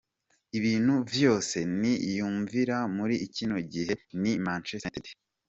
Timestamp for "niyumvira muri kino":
1.79-3.57